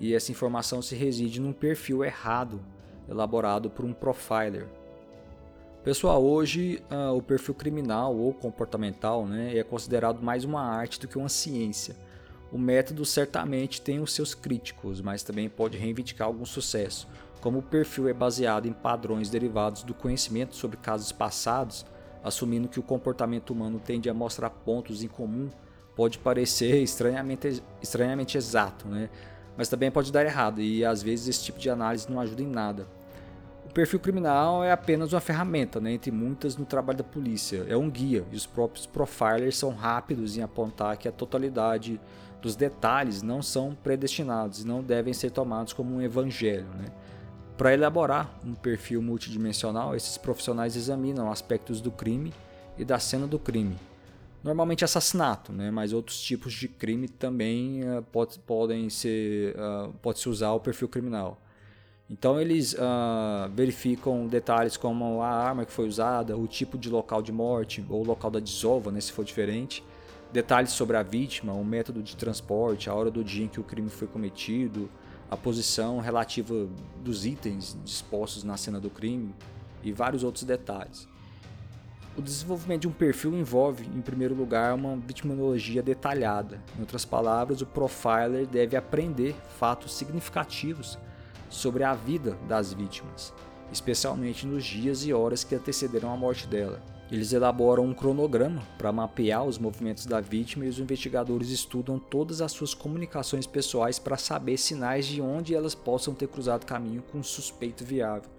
E 0.00 0.14
essa 0.14 0.32
informação 0.32 0.80
se 0.80 0.94
reside 0.94 1.38
num 1.38 1.52
perfil 1.52 2.02
errado 2.02 2.58
elaborado 3.06 3.68
por 3.68 3.84
um 3.84 3.92
profiler. 3.92 4.66
Pessoal, 5.84 6.24
hoje 6.24 6.82
uh, 6.90 7.14
o 7.14 7.20
perfil 7.20 7.54
criminal 7.54 8.16
ou 8.16 8.32
comportamental 8.32 9.26
né, 9.26 9.54
é 9.54 9.62
considerado 9.62 10.22
mais 10.22 10.44
uma 10.44 10.62
arte 10.62 10.98
do 10.98 11.06
que 11.06 11.18
uma 11.18 11.28
ciência. 11.28 11.94
O 12.50 12.58
método 12.58 13.04
certamente 13.04 13.80
tem 13.80 14.00
os 14.00 14.12
seus 14.12 14.34
críticos, 14.34 15.00
mas 15.00 15.22
também 15.22 15.48
pode 15.48 15.76
reivindicar 15.76 16.26
algum 16.26 16.46
sucesso. 16.46 17.06
Como 17.40 17.58
o 17.58 17.62
perfil 17.62 18.08
é 18.08 18.12
baseado 18.12 18.66
em 18.66 18.72
padrões 18.72 19.30
derivados 19.30 19.82
do 19.82 19.94
conhecimento 19.94 20.56
sobre 20.56 20.76
casos 20.78 21.12
passados, 21.12 21.84
assumindo 22.24 22.68
que 22.68 22.80
o 22.80 22.82
comportamento 22.82 23.50
humano 23.50 23.78
tende 23.78 24.08
a 24.08 24.14
mostrar 24.14 24.50
pontos 24.50 25.02
em 25.02 25.08
comum, 25.08 25.48
pode 25.94 26.18
parecer 26.18 26.76
estranhamente, 26.82 27.62
estranhamente 27.82 28.36
exato, 28.36 28.88
né? 28.88 29.10
mas 29.58 29.68
também 29.68 29.90
pode 29.90 30.12
dar 30.12 30.24
errado 30.24 30.60
e 30.60 30.84
às 30.84 31.02
vezes 31.02 31.26
esse 31.28 31.44
tipo 31.44 31.58
de 31.58 31.68
análise 31.68 32.08
não 32.08 32.20
ajuda 32.20 32.42
em 32.42 32.46
nada. 32.46 32.86
O 33.68 33.72
perfil 33.74 33.98
criminal 33.98 34.62
é 34.62 34.70
apenas 34.70 35.12
uma 35.12 35.20
ferramenta, 35.20 35.80
né, 35.80 35.92
entre 35.92 36.10
muitas 36.10 36.56
no 36.56 36.64
trabalho 36.64 36.98
da 36.98 37.04
polícia. 37.04 37.66
É 37.68 37.76
um 37.76 37.90
guia 37.90 38.24
e 38.32 38.36
os 38.36 38.46
próprios 38.46 38.86
profilers 38.86 39.58
são 39.58 39.70
rápidos 39.70 40.36
em 40.36 40.42
apontar 40.42 40.96
que 40.96 41.08
a 41.08 41.12
totalidade 41.12 42.00
dos 42.40 42.54
detalhes 42.54 43.22
não 43.22 43.42
são 43.42 43.74
predestinados 43.74 44.60
e 44.60 44.66
não 44.66 44.82
devem 44.82 45.12
ser 45.12 45.30
tomados 45.30 45.72
como 45.72 45.96
um 45.96 46.02
evangelho. 46.02 46.66
Né? 46.76 46.86
Para 47.56 47.74
elaborar 47.74 48.38
um 48.44 48.54
perfil 48.54 49.02
multidimensional, 49.02 49.96
esses 49.96 50.16
profissionais 50.16 50.76
examinam 50.76 51.30
aspectos 51.30 51.80
do 51.80 51.90
crime 51.90 52.32
e 52.76 52.84
da 52.84 52.98
cena 52.98 53.26
do 53.26 53.38
crime. 53.38 53.76
Normalmente 54.42 54.84
assassinato, 54.84 55.52
né? 55.52 55.70
mas 55.70 55.92
outros 55.92 56.20
tipos 56.20 56.52
de 56.52 56.68
crime 56.68 57.08
também 57.08 57.82
uh, 57.82 58.02
pode, 58.12 58.38
podem 58.38 58.88
ser, 58.88 59.56
uh, 59.56 59.92
pode 60.00 60.20
se 60.20 60.28
usar 60.28 60.52
o 60.52 60.60
perfil 60.60 60.88
criminal. 60.88 61.40
Então 62.08 62.40
eles 62.40 62.72
uh, 62.72 63.50
verificam 63.52 64.26
detalhes 64.28 64.76
como 64.76 65.20
a 65.20 65.28
arma 65.28 65.66
que 65.66 65.72
foi 65.72 65.86
usada, 65.86 66.36
o 66.36 66.46
tipo 66.46 66.78
de 66.78 66.88
local 66.88 67.20
de 67.20 67.32
morte 67.32 67.84
ou 67.90 68.02
local 68.02 68.30
da 68.30 68.38
desova, 68.40 68.90
né, 68.90 69.00
se 69.00 69.12
for 69.12 69.24
diferente, 69.24 69.84
detalhes 70.32 70.72
sobre 70.72 70.96
a 70.96 71.02
vítima, 71.02 71.52
o 71.52 71.64
método 71.64 72.02
de 72.02 72.16
transporte, 72.16 72.90
a 72.90 72.94
hora 72.94 73.10
do 73.10 73.24
dia 73.24 73.44
em 73.44 73.48
que 73.48 73.60
o 73.60 73.64
crime 73.64 73.88
foi 73.88 74.06
cometido, 74.06 74.90
a 75.30 75.36
posição 75.36 75.98
relativa 75.98 76.66
dos 77.02 77.26
itens 77.26 77.76
dispostos 77.84 78.44
na 78.44 78.56
cena 78.56 78.80
do 78.80 78.90
crime 78.90 79.34
e 79.82 79.92
vários 79.92 80.24
outros 80.24 80.44
detalhes. 80.44 81.08
O 82.16 82.22
desenvolvimento 82.22 82.80
de 82.82 82.88
um 82.88 82.92
perfil 82.92 83.38
envolve, 83.38 83.84
em 83.86 84.00
primeiro 84.00 84.34
lugar, 84.34 84.74
uma 84.74 84.96
vitimologia 84.96 85.82
detalhada. 85.82 86.60
Em 86.76 86.80
outras 86.80 87.04
palavras, 87.04 87.60
o 87.60 87.66
profiler 87.66 88.44
deve 88.44 88.76
aprender 88.76 89.36
fatos 89.56 89.92
significativos 89.92 90.98
sobre 91.48 91.84
a 91.84 91.94
vida 91.94 92.36
das 92.48 92.72
vítimas, 92.72 93.32
especialmente 93.72 94.46
nos 94.46 94.64
dias 94.64 95.04
e 95.06 95.12
horas 95.12 95.44
que 95.44 95.54
antecederam 95.54 96.12
a 96.12 96.16
morte 96.16 96.48
dela. 96.48 96.82
Eles 97.10 97.32
elaboram 97.32 97.86
um 97.86 97.94
cronograma 97.94 98.62
para 98.76 98.92
mapear 98.92 99.42
os 99.42 99.56
movimentos 99.56 100.04
da 100.04 100.20
vítima 100.20 100.66
e 100.66 100.68
os 100.68 100.78
investigadores 100.78 101.48
estudam 101.48 101.98
todas 101.98 102.42
as 102.42 102.52
suas 102.52 102.74
comunicações 102.74 103.46
pessoais 103.46 103.98
para 103.98 104.18
saber 104.18 104.58
sinais 104.58 105.06
de 105.06 105.22
onde 105.22 105.54
elas 105.54 105.74
possam 105.74 106.14
ter 106.14 106.28
cruzado 106.28 106.66
caminho 106.66 107.02
com 107.02 107.18
um 107.18 107.22
suspeito 107.22 107.82
viável. 107.82 108.30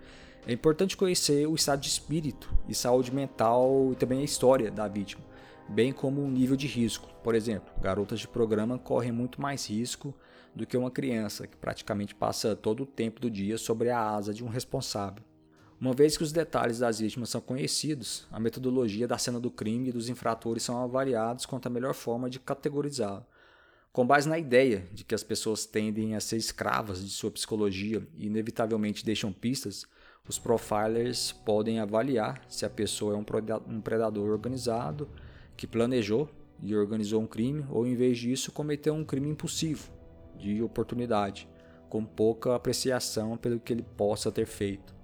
É 0.46 0.54
importante 0.54 0.96
conhecer 0.96 1.48
o 1.48 1.56
estado 1.56 1.82
de 1.82 1.90
espírito 1.90 2.54
e 2.68 2.76
saúde 2.76 3.14
mental 3.14 3.90
e 3.92 3.96
também 3.96 4.20
a 4.20 4.24
história 4.24 4.70
da 4.70 4.88
vítima, 4.88 5.24
bem 5.68 5.92
como 5.92 6.22
o 6.22 6.30
nível 6.30 6.56
de 6.56 6.68
risco. 6.68 7.10
Por 7.24 7.34
exemplo, 7.34 7.74
garotas 7.82 8.20
de 8.20 8.28
programa 8.28 8.78
correm 8.78 9.12
muito 9.12 9.42
mais 9.42 9.68
risco 9.68 10.14
do 10.56 10.68
que 10.68 10.78
uma 10.78 10.92
criança 10.92 11.48
que 11.48 11.58
praticamente 11.58 12.14
passa 12.14 12.56
todo 12.56 12.84
o 12.84 12.86
tempo 12.86 13.20
do 13.20 13.32
dia 13.32 13.58
sobre 13.58 13.90
a 13.90 14.00
asa 14.00 14.32
de 14.32 14.44
um 14.44 14.48
responsável. 14.48 15.29
Uma 15.82 15.94
vez 15.94 16.18
que 16.18 16.24
os 16.24 16.34
detalhes 16.34 16.80
das 16.80 17.00
vítimas 17.00 17.30
são 17.30 17.40
conhecidos, 17.40 18.28
a 18.30 18.38
metodologia 18.38 19.08
da 19.08 19.18
cena 19.18 19.40
do 19.40 19.50
crime 19.50 19.88
e 19.88 19.92
dos 19.94 20.10
infratores 20.10 20.62
são 20.62 20.84
avaliados 20.84 21.46
quanto 21.46 21.68
a 21.68 21.70
melhor 21.70 21.94
forma 21.94 22.30
de 22.30 22.38
categorizá-lo. 22.38 23.26
Com 23.94 24.06
base 24.06 24.28
na 24.28 24.38
ideia 24.38 24.86
de 24.92 25.06
que 25.06 25.16
as 25.16 25.24
pessoas 25.24 25.66
tendem 25.66 26.16
a 26.16 26.20
ser 26.20 26.36
escravas 26.36 27.02
de 27.02 27.10
sua 27.10 27.32
psicologia 27.32 28.06
e 28.18 28.28
inevitavelmente 28.28 29.06
deixam 29.06 29.32
pistas, 29.32 29.86
os 30.28 30.38
profilers 30.38 31.32
podem 31.32 31.80
avaliar 31.80 32.44
se 32.50 32.66
a 32.66 32.70
pessoa 32.70 33.14
é 33.14 33.18
um 33.18 33.82
predador 33.82 34.30
organizado 34.30 35.08
que 35.56 35.66
planejou 35.66 36.30
e 36.62 36.76
organizou 36.76 37.22
um 37.22 37.26
crime 37.26 37.66
ou, 37.70 37.88
em 37.88 37.96
vez 37.96 38.18
disso, 38.18 38.52
cometeu 38.52 38.94
um 38.94 39.06
crime 39.06 39.30
impulsivo, 39.30 39.90
de 40.38 40.62
oportunidade, 40.62 41.48
com 41.88 42.04
pouca 42.04 42.54
apreciação 42.54 43.38
pelo 43.38 43.62
que 43.62 43.72
ele 43.72 43.86
possa 43.96 44.30
ter 44.30 44.46
feito. 44.46 44.99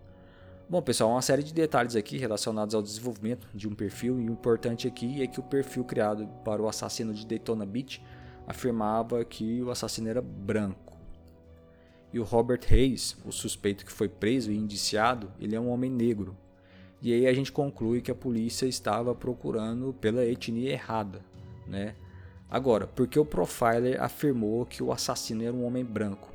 Bom, 0.67 0.81
pessoal, 0.81 1.11
uma 1.11 1.21
série 1.21 1.43
de 1.43 1.53
detalhes 1.53 1.95
aqui 1.95 2.17
relacionados 2.17 2.73
ao 2.73 2.81
desenvolvimento 2.81 3.47
de 3.53 3.67
um 3.67 3.75
perfil, 3.75 4.19
e 4.19 4.27
o 4.27 4.31
importante 4.31 4.87
aqui 4.87 5.21
é 5.21 5.27
que 5.27 5.39
o 5.39 5.43
perfil 5.43 5.83
criado 5.83 6.27
para 6.43 6.59
o 6.59 6.67
assassino 6.67 7.13
de 7.13 7.23
Daytona 7.23 7.67
Beach 7.67 8.01
afirmava 8.47 9.23
que 9.23 9.61
o 9.61 9.69
assassino 9.69 10.09
era 10.09 10.23
branco. 10.23 10.97
E 12.11 12.19
o 12.19 12.23
Robert 12.23 12.61
Hayes, 12.71 13.15
o 13.23 13.31
suspeito 13.31 13.85
que 13.85 13.91
foi 13.91 14.09
preso 14.09 14.51
e 14.51 14.57
indiciado, 14.57 15.31
ele 15.39 15.55
é 15.55 15.59
um 15.59 15.69
homem 15.69 15.91
negro. 15.91 16.35
E 16.99 17.13
aí 17.13 17.27
a 17.27 17.33
gente 17.33 17.51
conclui 17.51 18.01
que 18.01 18.09
a 18.09 18.15
polícia 18.15 18.65
estava 18.65 19.13
procurando 19.13 19.93
pela 19.93 20.25
etnia 20.25 20.71
errada, 20.71 21.23
né? 21.67 21.93
Agora, 22.49 22.87
por 22.87 23.07
que 23.07 23.19
o 23.19 23.25
profiler 23.25 24.01
afirmou 24.01 24.65
que 24.65 24.81
o 24.81 24.91
assassino 24.91 25.43
era 25.43 25.53
um 25.53 25.63
homem 25.63 25.85
branco? 25.85 26.34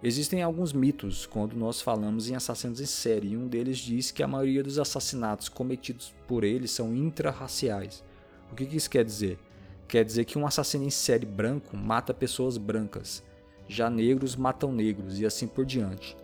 Existem 0.00 0.44
alguns 0.44 0.72
mitos 0.72 1.26
quando 1.26 1.56
nós 1.56 1.80
falamos 1.80 2.30
em 2.30 2.36
assassinos 2.36 2.80
em 2.80 2.86
série, 2.86 3.30
e 3.30 3.36
um 3.36 3.48
deles 3.48 3.78
diz 3.78 4.12
que 4.12 4.22
a 4.22 4.28
maioria 4.28 4.62
dos 4.62 4.78
assassinatos 4.78 5.48
cometidos 5.48 6.14
por 6.28 6.44
eles 6.44 6.70
são 6.70 6.94
intrarraciais. 6.94 8.04
O 8.52 8.54
que 8.54 8.62
isso 8.62 8.88
quer 8.88 9.04
dizer? 9.04 9.40
Quer 9.88 10.04
dizer 10.04 10.24
que 10.24 10.38
um 10.38 10.46
assassino 10.46 10.84
em 10.84 10.90
série 10.90 11.26
branco 11.26 11.76
mata 11.76 12.14
pessoas 12.14 12.56
brancas, 12.56 13.24
já 13.66 13.90
negros 13.90 14.36
matam 14.36 14.70
negros 14.70 15.18
e 15.18 15.26
assim 15.26 15.48
por 15.48 15.66
diante. 15.66 16.16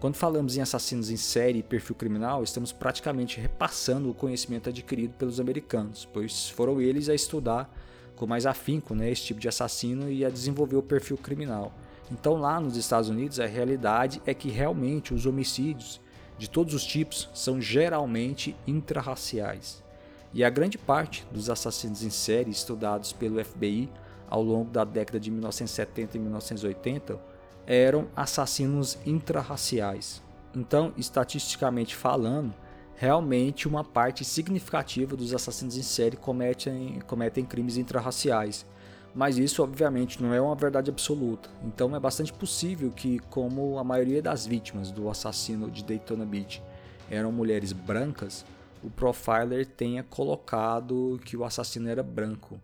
Quando 0.00 0.16
falamos 0.16 0.56
em 0.56 0.60
assassinos 0.60 1.08
em 1.08 1.16
série 1.16 1.60
e 1.60 1.62
perfil 1.62 1.94
criminal, 1.94 2.42
estamos 2.42 2.72
praticamente 2.72 3.38
repassando 3.38 4.10
o 4.10 4.14
conhecimento 4.14 4.70
adquirido 4.70 5.14
pelos 5.14 5.38
americanos, 5.38 6.08
pois 6.12 6.48
foram 6.48 6.80
eles 6.80 7.08
a 7.08 7.14
estudar 7.14 7.72
com 8.16 8.26
mais 8.26 8.44
afinco 8.44 8.92
né, 8.92 9.08
esse 9.08 9.22
tipo 9.22 9.38
de 9.38 9.46
assassino 9.46 10.10
e 10.10 10.24
a 10.24 10.30
desenvolver 10.30 10.76
o 10.76 10.82
perfil 10.82 11.16
criminal. 11.16 11.72
Então, 12.10 12.34
lá 12.34 12.58
nos 12.58 12.76
Estados 12.76 13.08
Unidos, 13.08 13.38
a 13.38 13.46
realidade 13.46 14.20
é 14.26 14.34
que 14.34 14.50
realmente 14.50 15.14
os 15.14 15.26
homicídios 15.26 16.00
de 16.36 16.48
todos 16.48 16.74
os 16.74 16.84
tipos 16.84 17.28
são 17.32 17.60
geralmente 17.60 18.56
intrarraciais. 18.66 19.82
E 20.32 20.42
a 20.42 20.50
grande 20.50 20.78
parte 20.78 21.26
dos 21.30 21.50
assassinos 21.50 22.02
em 22.02 22.10
série 22.10 22.50
estudados 22.50 23.12
pelo 23.12 23.44
FBI 23.44 23.88
ao 24.28 24.42
longo 24.42 24.70
da 24.70 24.84
década 24.84 25.20
de 25.20 25.30
1970 25.30 26.16
e 26.16 26.20
1980 26.20 27.20
eram 27.66 28.08
assassinos 28.16 28.98
intrarraciais. 29.04 30.22
Então, 30.54 30.92
estatisticamente 30.96 31.94
falando, 31.94 32.54
realmente 32.94 33.68
uma 33.68 33.84
parte 33.84 34.24
significativa 34.24 35.16
dos 35.16 35.34
assassinos 35.34 35.76
em 35.76 35.82
série 35.82 36.16
cometem, 36.16 37.00
cometem 37.06 37.44
crimes 37.44 37.76
intrarraciais 37.76 38.66
mas 39.14 39.38
isso 39.38 39.62
obviamente 39.62 40.22
não 40.22 40.32
é 40.32 40.40
uma 40.40 40.54
verdade 40.54 40.90
absoluta. 40.90 41.50
Então 41.64 41.94
é 41.94 42.00
bastante 42.00 42.32
possível 42.32 42.90
que, 42.90 43.18
como 43.30 43.78
a 43.78 43.84
maioria 43.84 44.22
das 44.22 44.46
vítimas 44.46 44.90
do 44.90 45.08
assassino 45.08 45.70
de 45.70 45.84
Daytona 45.84 46.24
Beach 46.24 46.62
eram 47.10 47.32
mulheres 47.32 47.72
brancas, 47.72 48.44
o 48.82 48.88
profiler 48.90 49.66
tenha 49.66 50.02
colocado 50.02 51.20
que 51.24 51.36
o 51.36 51.44
assassino 51.44 51.88
era 51.88 52.02
branco. 52.02 52.60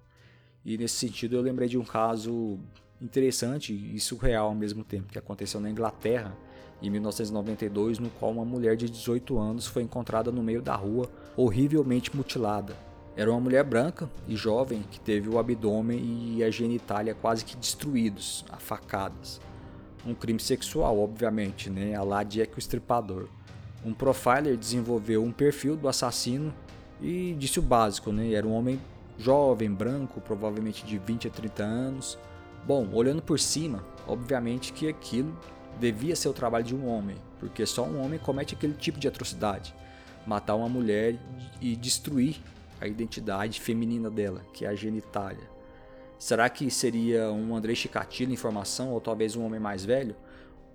E 0.65 0.79
nesse 0.79 0.95
sentido 0.95 1.37
eu 1.37 1.43
lembrei 1.43 1.69
de 1.69 1.79
um 1.79 1.85
caso 1.85 2.59
interessante 3.01 3.73
e 3.73 3.99
surreal 4.01 4.49
ao 4.49 4.55
mesmo 4.55 4.83
tempo, 4.83 5.13
que 5.13 5.19
aconteceu 5.19 5.61
na 5.61 5.71
Inglaterra 5.71 6.37
em 6.83 6.91
1992, 6.91 7.99
no 7.99 8.11
qual 8.11 8.33
uma 8.33 8.45
mulher 8.45 8.77
de 8.77 8.89
18 8.89 9.39
anos 9.39 9.67
foi 9.67 9.83
encontrada 9.83 10.31
no 10.31 10.43
meio 10.43 10.61
da 10.63 10.75
rua, 10.75 11.11
horrivelmente 11.37 12.15
mutilada. 12.15 12.77
Era 13.17 13.31
uma 13.31 13.41
mulher 13.41 13.65
branca 13.65 14.11
e 14.29 14.37
jovem 14.37 14.85
que 14.91 15.01
teve 15.01 15.27
o 15.27 15.39
abdômen 15.39 16.37
e 16.37 16.45
a 16.45 16.51
genitália 16.51 17.15
quase 17.15 17.47
que 17.47 17.57
destruídos, 17.57 18.45
a 18.51 18.59
facadas. 18.59 19.41
um 20.07 20.15
crime 20.15 20.39
sexual, 20.39 21.01
obviamente, 21.01 21.69
né? 21.71 21.97
A 21.97 22.03
lá 22.03 22.23
Jack 22.23 22.55
o 22.55 22.59
Estripador. 22.59 23.27
Um 23.85 23.93
profiler 23.93 24.57
desenvolveu 24.57 25.25
um 25.25 25.33
perfil 25.33 25.77
do 25.77 25.89
assassino 25.89 26.55
e 27.01 27.35
disse 27.39 27.59
o 27.59 27.63
básico, 27.63 28.13
né? 28.13 28.33
Era 28.33 28.47
um 28.47 28.53
homem 28.53 28.79
jovem, 29.19 29.73
branco, 29.73 30.21
provavelmente 30.21 30.85
de 30.85 30.99
20 30.99 31.27
a 31.27 31.31
30 31.31 31.63
anos. 31.65 32.19
Bom, 32.67 32.89
olhando 32.93 33.23
por 33.23 33.41
cima, 33.41 33.83
obviamente 34.07 34.73
que 34.73 34.89
aquilo 34.89 35.37
devia 35.81 36.15
ser 36.15 36.29
o 36.29 36.35
trabalho 36.35 36.65
de 36.65 36.75
um 36.75 36.87
homem, 36.87 37.17
porque 37.41 37.65
só 37.65 37.85
um 37.85 38.01
homem 38.05 38.19
comete 38.19 38.55
aquele 38.55 38.75
tipo 38.75 39.01
de 39.01 39.09
atrocidade. 39.09 39.75
Matar 40.27 40.55
uma 40.55 40.69
mulher 40.69 41.17
e 41.61 41.75
destruir 41.75 42.41
a 42.81 42.87
identidade 42.87 43.61
feminina 43.61 44.11
dela, 44.11 44.43
que 44.53 44.65
é 44.65 44.69
a 44.69 44.75
genitália. 44.75 45.49
Será 46.19 46.49
que 46.49 46.71
seria 46.71 47.31
um 47.31 47.55
André 47.55 47.75
Chikatilo 47.75 48.33
em 48.33 48.37
formação 48.37 48.93
ou 48.93 49.01
talvez 49.01 49.37
um 49.37 49.45
homem 49.45 49.61
mais 49.61 49.85
velho? 49.85 50.17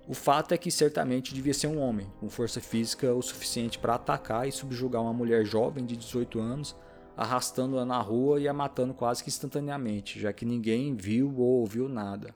O 0.06 0.14
fato 0.14 0.52
é 0.52 0.58
que 0.58 0.70
certamente 0.70 1.34
devia 1.34 1.54
ser 1.54 1.68
um 1.68 1.78
homem, 1.78 2.10
com 2.18 2.28
força 2.28 2.60
física 2.60 3.14
o 3.14 3.22
suficiente 3.22 3.78
para 3.78 3.94
atacar 3.94 4.48
e 4.48 4.52
subjugar 4.52 5.02
uma 5.02 5.12
mulher 5.12 5.44
jovem 5.44 5.84
de 5.84 5.96
18 5.96 6.40
anos, 6.40 6.76
arrastando-a 7.16 7.84
na 7.84 8.00
rua 8.00 8.40
e 8.40 8.48
a 8.48 8.52
matando 8.52 8.94
quase 8.94 9.22
que 9.22 9.30
instantaneamente, 9.30 10.18
já 10.18 10.32
que 10.32 10.44
ninguém 10.44 10.94
viu 10.94 11.32
ou 11.36 11.60
ouviu 11.60 11.88
nada. 11.88 12.34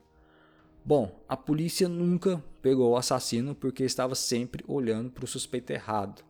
Bom, 0.83 1.19
a 1.27 1.35
polícia 1.35 1.89
nunca 1.89 2.41
pegou 2.61 2.91
o 2.91 2.97
assassino 2.97 3.53
porque 3.53 3.83
estava 3.83 4.15
sempre 4.15 4.63
olhando 4.67 5.11
para 5.11 5.25
o 5.25 5.27
suspeito 5.27 5.73
errado. 5.73 6.23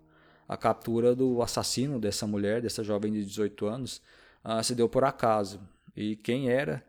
A 0.48 0.56
captura 0.56 1.16
do 1.16 1.42
assassino 1.42 2.00
dessa 2.00 2.26
mulher, 2.26 2.62
dessa 2.62 2.84
jovem 2.84 3.12
de 3.12 3.24
18 3.26 3.66
anos, 3.66 4.02
uh, 4.46 4.64
se 4.64 4.74
deu 4.74 4.88
por 4.88 5.04
acaso. 5.04 5.60
E 5.96 6.16
quem 6.16 6.50
era? 6.50 6.86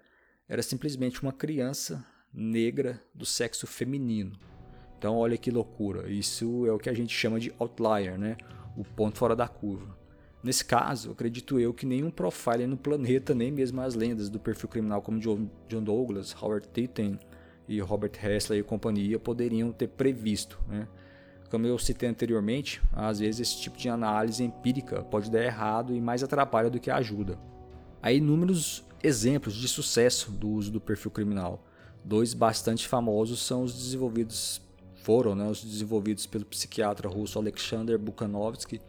Era 0.49 0.63
simplesmente 0.63 1.23
uma 1.23 1.33
criança 1.33 2.05
negra 2.33 3.03
do 3.15 3.27
sexo 3.27 3.67
feminino. 3.67 4.39
Então, 4.99 5.17
olha 5.17 5.37
que 5.37 5.51
loucura. 5.51 6.11
Isso 6.11 6.67
é 6.67 6.73
o 6.73 6.79
que 6.79 6.91
a 6.91 6.95
gente 6.95 7.15
chama 7.15 7.39
de 7.39 7.53
outlier, 7.59 8.19
né? 8.19 8.37
O 8.77 8.85
ponto 8.85 9.19
fora 9.19 9.35
da 9.35 9.49
curva. 9.49 9.97
Nesse 10.43 10.65
caso, 10.65 11.11
acredito 11.11 11.59
eu 11.59 11.75
que 11.75 11.85
nenhum 11.85 12.11
profiler 12.11 12.69
no 12.69 12.77
planeta, 12.77 13.35
nem 13.35 13.51
mesmo 13.51 13.81
as 13.81 13.95
lendas 13.95 14.29
do 14.29 14.39
perfil 14.39 14.69
criminal 14.69 15.03
como 15.03 15.19
John 15.19 15.83
Douglas, 15.83 16.35
Howard 16.41 16.69
Titten 16.73 17.19
e 17.69 17.81
Robert 17.81 18.13
Hessler 18.23 18.61
e 18.61 18.63
companhia 18.63 19.19
poderiam 19.19 19.73
ter 19.73 19.89
previsto. 19.89 20.61
Né? 20.69 20.87
Como 21.51 21.67
eu 21.67 21.79
citei 21.79 22.09
anteriormente, 22.09 22.81
às 22.93 23.21
vezes 23.21 23.41
esse 23.41 23.61
tipo 23.61 23.79
de 23.79 23.89
análise 23.89 24.45
empírica 24.45 25.03
pode 25.03 25.31
dar 25.31 25.43
errado 25.43 25.95
e 25.95 26.01
mais 26.01 26.23
atrapalha 26.23 26.69
do 26.69 26.79
que 26.79 26.91
ajuda. 26.91 27.39
Há 28.03 28.13
inúmeros 28.13 28.85
exemplos 29.03 29.55
de 29.55 29.67
sucesso 29.67 30.31
do 30.31 30.49
uso 30.49 30.71
do 30.71 30.81
perfil 30.81 31.11
criminal. 31.11 31.65
Dois 32.05 32.35
bastante 32.35 32.87
famosos 32.87 33.41
são 33.41 33.63
os 33.63 33.75
desenvolvidos 33.75 34.61
foram 35.09 35.35
né, 35.35 35.49
os 35.49 35.65
desenvolvidos 35.65 36.27
pelo 36.27 36.45
psiquiatra 36.45 37.09
russo 37.09 37.39
Alexander 37.39 37.99
Bukhanovsky 37.99 38.81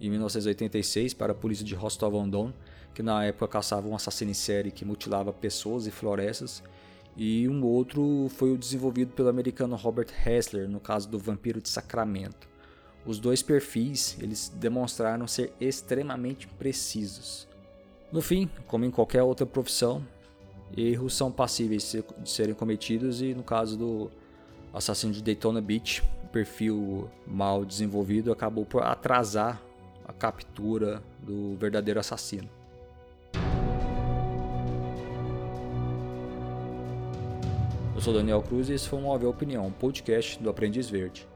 em 0.00 0.08
1986 0.08 1.14
para 1.14 1.32
a 1.32 1.34
polícia 1.34 1.64
de 1.64 1.74
Rostov-on-Don, 1.74 2.52
que 2.94 3.02
na 3.02 3.24
época 3.24 3.48
caçava 3.48 3.88
um 3.88 3.94
assassino 3.96 4.30
em 4.30 4.34
série 4.34 4.70
que 4.70 4.84
mutilava 4.84 5.32
pessoas 5.32 5.86
e 5.86 5.90
florestas, 5.90 6.62
e 7.16 7.48
um 7.48 7.62
outro 7.64 8.28
foi 8.30 8.52
o 8.52 8.58
desenvolvido 8.58 9.12
pelo 9.12 9.28
americano 9.28 9.76
Robert 9.76 10.08
Hessler, 10.26 10.68
no 10.68 10.80
caso 10.80 11.08
do 11.08 11.18
Vampiro 11.18 11.60
de 11.60 11.68
Sacramento. 11.68 12.48
Os 13.06 13.18
dois 13.18 13.42
perfis 13.42 14.16
eles 14.20 14.48
demonstraram 14.48 15.26
ser 15.26 15.52
extremamente 15.60 16.46
precisos. 16.46 17.46
No 18.10 18.20
fim, 18.20 18.48
como 18.66 18.84
em 18.84 18.90
qualquer 18.90 19.22
outra 19.22 19.46
profissão, 19.46 20.04
erros 20.76 21.14
são 21.14 21.30
passíveis 21.30 21.94
de 22.18 22.30
serem 22.30 22.54
cometidos 22.54 23.22
e 23.22 23.34
no 23.34 23.42
caso 23.42 23.76
do 23.76 24.10
assassino 24.72 25.12
de 25.12 25.22
Daytona 25.22 25.60
Beach, 25.60 26.02
o 26.24 26.28
perfil 26.28 27.08
mal 27.26 27.64
desenvolvido 27.64 28.32
acabou 28.32 28.64
por 28.64 28.82
atrasar 28.82 29.62
a 30.06 30.12
captura 30.12 31.02
do 31.22 31.54
verdadeiro 31.56 32.00
assassino. 32.00 32.48
Eu 38.04 38.12
sou 38.12 38.20
Daniel 38.20 38.42
Cruz 38.42 38.68
e 38.68 38.74
esse 38.74 38.86
foi 38.86 38.98
um 38.98 39.06
Óbvio 39.06 39.30
Opinião, 39.30 39.66
um 39.66 39.70
podcast 39.70 40.38
do 40.38 40.50
Aprendiz 40.50 40.90
Verde. 40.90 41.26